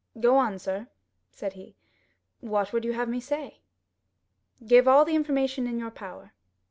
[0.17, 0.87] 0099m "Go on, sir,"
[1.31, 1.75] said he.
[2.39, 3.59] "What would you have me say?"
[4.65, 6.33] "Give all the information in your power."